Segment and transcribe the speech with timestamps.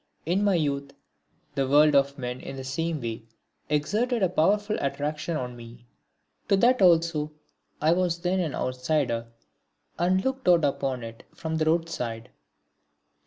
[0.25, 0.93] In my youth
[1.53, 3.21] the world of men in the same way
[3.69, 5.85] exerted a powerful attraction on me.
[6.47, 7.33] To that also
[7.79, 9.27] I was then an outsider
[9.99, 12.31] and looked out upon it from the roadside.